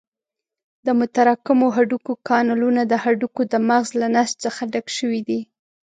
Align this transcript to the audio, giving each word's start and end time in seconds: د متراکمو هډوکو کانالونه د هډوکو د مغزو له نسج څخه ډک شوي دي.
د 0.85 0.87
متراکمو 0.99 1.67
هډوکو 1.75 2.13
کانالونه 2.27 2.81
د 2.87 2.93
هډوکو 3.03 3.41
د 3.51 3.53
مغزو 3.67 3.95
له 4.01 4.07
نسج 4.15 4.35
څخه 4.45 4.61
ډک 4.73 4.87
شوي 4.97 5.21
دي. 5.27 5.39